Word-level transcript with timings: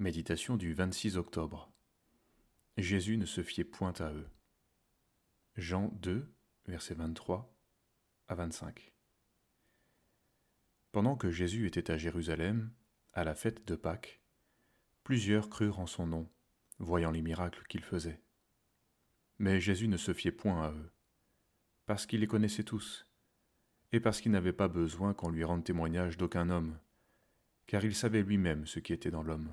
Méditation 0.00 0.56
du 0.56 0.74
26 0.74 1.16
octobre. 1.16 1.72
Jésus 2.76 3.16
ne 3.16 3.26
se 3.26 3.42
fiait 3.42 3.64
point 3.64 3.94
à 3.98 4.12
eux. 4.12 4.28
Jean 5.56 5.88
2, 5.94 6.32
versets 6.66 6.94
23 6.94 7.52
à 8.28 8.36
25. 8.36 8.92
Pendant 10.92 11.16
que 11.16 11.32
Jésus 11.32 11.66
était 11.66 11.90
à 11.90 11.96
Jérusalem, 11.98 12.70
à 13.12 13.24
la 13.24 13.34
fête 13.34 13.66
de 13.66 13.74
Pâques, 13.74 14.22
plusieurs 15.02 15.50
crurent 15.50 15.80
en 15.80 15.88
son 15.88 16.06
nom, 16.06 16.30
voyant 16.78 17.10
les 17.10 17.20
miracles 17.20 17.66
qu'il 17.68 17.82
faisait. 17.82 18.22
Mais 19.40 19.60
Jésus 19.60 19.88
ne 19.88 19.96
se 19.96 20.14
fiait 20.14 20.30
point 20.30 20.62
à 20.62 20.70
eux, 20.70 20.92
parce 21.86 22.06
qu'il 22.06 22.20
les 22.20 22.28
connaissait 22.28 22.62
tous, 22.62 23.04
et 23.90 23.98
parce 23.98 24.20
qu'il 24.20 24.30
n'avait 24.30 24.52
pas 24.52 24.68
besoin 24.68 25.12
qu'on 25.12 25.30
lui 25.30 25.42
rende 25.42 25.64
témoignage 25.64 26.16
d'aucun 26.16 26.50
homme, 26.50 26.78
car 27.66 27.84
il 27.84 27.96
savait 27.96 28.22
lui-même 28.22 28.64
ce 28.64 28.78
qui 28.78 28.92
était 28.92 29.10
dans 29.10 29.24
l'homme. 29.24 29.50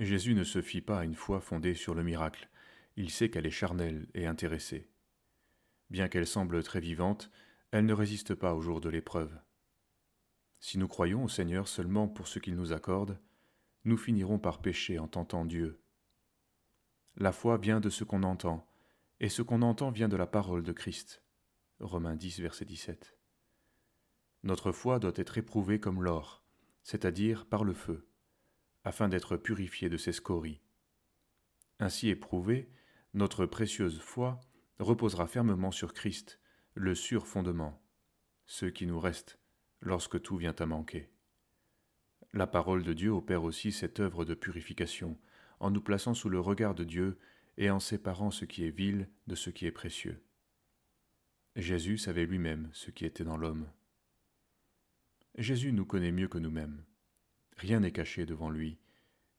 Jésus 0.00 0.34
ne 0.34 0.42
se 0.42 0.60
fie 0.60 0.80
pas 0.80 0.98
à 0.98 1.04
une 1.04 1.14
foi 1.14 1.40
fondée 1.40 1.74
sur 1.74 1.94
le 1.94 2.02
miracle, 2.02 2.48
il 2.96 3.10
sait 3.10 3.30
qu'elle 3.30 3.46
est 3.46 3.50
charnelle 3.50 4.08
et 4.14 4.26
intéressée. 4.26 4.90
Bien 5.90 6.08
qu'elle 6.08 6.26
semble 6.26 6.62
très 6.64 6.80
vivante, 6.80 7.30
elle 7.70 7.86
ne 7.86 7.92
résiste 7.92 8.34
pas 8.34 8.54
au 8.54 8.60
jour 8.60 8.80
de 8.80 8.88
l'épreuve. 8.88 9.32
Si 10.58 10.78
nous 10.78 10.88
croyons 10.88 11.24
au 11.24 11.28
Seigneur 11.28 11.68
seulement 11.68 12.08
pour 12.08 12.26
ce 12.26 12.40
qu'il 12.40 12.56
nous 12.56 12.72
accorde, 12.72 13.20
nous 13.84 13.96
finirons 13.96 14.38
par 14.38 14.60
pécher 14.60 14.98
en 14.98 15.06
tentant 15.06 15.44
Dieu. 15.44 15.80
La 17.16 17.30
foi 17.30 17.56
vient 17.56 17.80
de 17.80 17.90
ce 17.90 18.02
qu'on 18.02 18.24
entend, 18.24 18.66
et 19.20 19.28
ce 19.28 19.42
qu'on 19.42 19.62
entend 19.62 19.92
vient 19.92 20.08
de 20.08 20.16
la 20.16 20.26
parole 20.26 20.64
de 20.64 20.72
Christ. 20.72 21.22
Romains 21.78 22.16
10, 22.16 22.40
verset 22.40 22.64
17. 22.64 23.16
Notre 24.42 24.72
foi 24.72 24.98
doit 24.98 25.12
être 25.14 25.38
éprouvée 25.38 25.78
comme 25.78 26.02
l'or, 26.02 26.42
c'est-à-dire 26.82 27.46
par 27.46 27.62
le 27.62 27.74
feu 27.74 28.08
afin 28.84 29.08
d'être 29.08 29.36
purifié 29.36 29.88
de 29.88 29.96
ses 29.96 30.12
scories. 30.12 30.60
Ainsi 31.80 32.08
éprouvée, 32.08 32.70
notre 33.14 33.46
précieuse 33.46 33.98
foi 34.00 34.40
reposera 34.78 35.26
fermement 35.26 35.70
sur 35.70 35.94
Christ, 35.94 36.40
le 36.74 36.94
sûr 36.94 37.26
fondement, 37.26 37.82
ce 38.46 38.66
qui 38.66 38.86
nous 38.86 39.00
reste 39.00 39.38
lorsque 39.80 40.20
tout 40.20 40.36
vient 40.36 40.54
à 40.58 40.66
manquer. 40.66 41.10
La 42.32 42.46
parole 42.46 42.82
de 42.82 42.92
Dieu 42.92 43.10
opère 43.10 43.44
aussi 43.44 43.70
cette 43.70 44.00
œuvre 44.00 44.24
de 44.24 44.34
purification, 44.34 45.18
en 45.60 45.70
nous 45.70 45.80
plaçant 45.80 46.14
sous 46.14 46.28
le 46.28 46.40
regard 46.40 46.74
de 46.74 46.84
Dieu 46.84 47.18
et 47.56 47.70
en 47.70 47.80
séparant 47.80 48.30
ce 48.30 48.44
qui 48.44 48.64
est 48.64 48.70
vil 48.70 49.08
de 49.26 49.34
ce 49.34 49.50
qui 49.50 49.66
est 49.66 49.72
précieux. 49.72 50.22
Jésus 51.54 51.98
savait 51.98 52.26
lui-même 52.26 52.68
ce 52.72 52.90
qui 52.90 53.04
était 53.04 53.22
dans 53.22 53.36
l'homme. 53.36 53.70
Jésus 55.36 55.72
nous 55.72 55.86
connaît 55.86 56.10
mieux 56.10 56.28
que 56.28 56.38
nous-mêmes. 56.38 56.84
Rien 57.56 57.80
n'est 57.80 57.92
caché 57.92 58.26
devant 58.26 58.50
lui. 58.50 58.78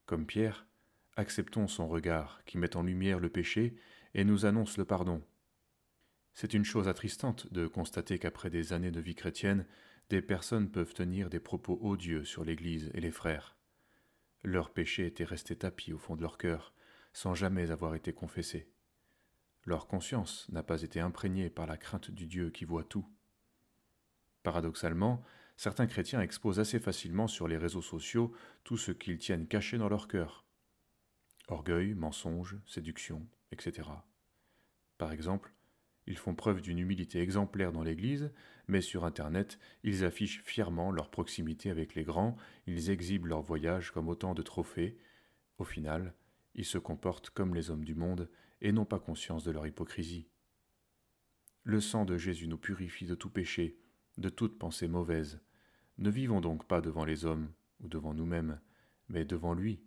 Comme 0.06 0.26
Pierre, 0.26 0.68
acceptons 1.16 1.68
son 1.68 1.88
regard 1.88 2.44
qui 2.46 2.58
met 2.58 2.76
en 2.76 2.84
lumière 2.84 3.20
le 3.20 3.30
péché 3.30 3.76
et 4.14 4.24
nous 4.24 4.46
annonce 4.46 4.78
le 4.78 4.86
pardon. 4.86 5.22
C'est 6.34 6.54
une 6.54 6.66
chose 6.66 6.88
attristante 6.88 7.52
de 7.54 7.68
constater 7.68 8.20
qu'après 8.20 8.50
des 8.50 8.74
années 8.74 8.92
de 8.92 9.00
vie 9.00 9.16
chrétienne, 9.16 9.66
des 10.10 10.22
personnes 10.22 10.70
peuvent 10.70 10.94
tenir 10.94 11.30
des 11.30 11.40
propos 11.40 11.80
odieux 11.82 12.26
sur 12.26 12.44
l'Église 12.44 12.92
et 12.94 13.02
les 13.02 13.12
frères. 13.12 13.56
Leur 14.44 14.72
péché 14.72 15.08
était 15.08 15.24
resté 15.24 15.56
tapis 15.56 15.94
au 15.94 15.98
fond 15.98 16.16
de 16.16 16.22
leur 16.22 16.38
cœur, 16.38 16.74
sans 17.14 17.34
jamais 17.34 17.72
avoir 17.72 17.96
été 17.96 18.14
confessé. 18.14 18.70
Leur 19.64 19.88
conscience 19.88 20.48
n'a 20.50 20.62
pas 20.62 20.84
été 20.84 21.00
imprégnée 21.00 21.50
par 21.50 21.66
la 21.66 21.78
crainte 21.78 22.12
du 22.12 22.28
Dieu 22.28 22.52
qui 22.52 22.66
voit 22.66 22.84
tout. 22.84 23.08
Paradoxalement, 24.44 25.24
certains 25.58 25.88
chrétiens 25.88 26.22
exposent 26.22 26.60
assez 26.60 26.80
facilement 26.80 27.28
sur 27.28 27.48
les 27.48 27.58
réseaux 27.58 27.82
sociaux 27.82 28.34
tout 28.64 28.78
ce 28.78 28.92
qu'ils 28.92 29.18
tiennent 29.18 29.48
caché 29.48 29.78
dans 29.78 29.90
leur 29.90 30.08
cœur. 30.08 30.46
Orgueil, 31.48 31.94
mensonge, 31.94 32.58
séduction, 32.66 33.28
etc. 33.52 33.90
Par 34.98 35.12
exemple, 35.12 35.54
ils 36.08 36.18
font 36.18 36.36
preuve 36.36 36.62
d'une 36.62 36.80
humilité 36.80 37.20
exemplaire 37.20 37.72
dans 37.72 37.84
l'Église, 37.84 38.32
mais 38.68 38.82
sur 38.82 39.06
Internet, 39.06 39.60
ils 39.84 40.06
affichent 40.06 40.44
fièrement 40.44 40.92
leur 40.92 41.10
proximité 41.10 41.70
avec 41.70 41.96
les 41.96 42.04
grands, 42.04 42.36
ils 42.68 42.90
exhibent 42.90 43.28
leurs 43.28 43.42
voyages 43.42 43.92
comme 43.92 44.08
autant 44.08 44.34
de 44.34 44.42
trophées. 44.42 44.98
Au 45.58 45.64
final, 45.64 46.14
ils 46.54 46.66
se 46.66 46.78
comportent 46.78 47.30
comme 47.32 47.56
les 47.56 47.70
hommes 47.70 47.84
du 47.84 47.96
monde 47.96 48.30
et 48.62 48.72
n'ont 48.72 48.86
pas 48.86 49.00
conscience 49.00 49.44
de 49.44 49.52
leur 49.52 49.68
hypocrisie. 49.68 50.28
Le 51.64 51.82
sang 51.82 52.06
de 52.06 52.18
Jésus 52.18 52.48
nous 52.48 52.58
purifie 52.58 53.06
de 53.06 53.16
tout 53.16 53.30
péché, 53.30 53.80
de 54.18 54.30
toute 54.30 54.60
pensée 54.60 54.88
mauvaise. 54.88 55.42
Ne 55.98 56.10
vivons 56.10 56.42
donc 56.42 56.66
pas 56.66 56.82
devant 56.82 57.06
les 57.06 57.26
hommes 57.26 57.52
ou 57.80 57.88
devant 57.88 58.14
nous-mêmes, 58.14 58.60
mais 59.08 59.26
devant 59.26 59.54
lui. 59.54 59.82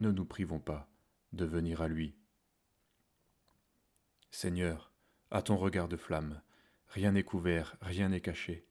Ne 0.00 0.10
nous 0.10 0.24
privons 0.24 0.60
pas 0.60 0.90
de 1.32 1.44
venir 1.44 1.80
à 1.80 1.88
lui. 1.88 2.14
Seigneur, 4.30 4.92
à 5.30 5.42
ton 5.42 5.56
regard 5.56 5.88
de 5.88 5.96
flamme, 5.96 6.42
rien 6.88 7.12
n'est 7.12 7.24
couvert, 7.24 7.76
rien 7.80 8.08
n'est 8.08 8.20
caché. 8.20 8.66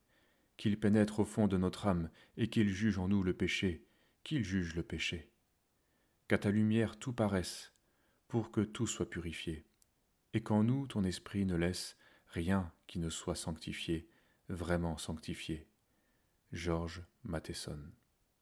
Qu'il 0.58 0.80
pénètre 0.80 1.20
au 1.20 1.26
fond 1.26 1.48
de 1.48 1.58
notre 1.58 1.88
âme 1.88 2.10
et 2.38 2.50
qu'il 2.50 2.70
juge 2.70 2.98
en 2.98 3.08
nous 3.08 3.24
le 3.24 3.34
péché, 3.34 3.86
qu'il 4.24 4.44
juge 4.44 4.76
le 4.76 4.84
péché. 4.84 5.32
Qu'à 6.28 6.38
ta 6.38 6.52
lumière 6.52 6.98
tout 6.98 7.14
paraisse, 7.14 7.74
pour 8.28 8.52
que 8.52 8.62
tout 8.62 8.88
soit 8.88 9.10
purifié, 9.10 9.66
et 10.34 10.44
qu'en 10.44 10.64
nous 10.64 10.86
ton 10.86 11.04
esprit 11.04 11.46
ne 11.46 11.56
laisse 11.56 11.98
rien 12.28 12.72
qui 12.88 13.00
ne 13.00 13.10
soit 13.10 13.36
sanctifié, 13.36 14.08
vraiment 14.50 14.98
sanctifié. 14.98 15.68
Georges 16.52 17.04
Matheson 17.24 17.94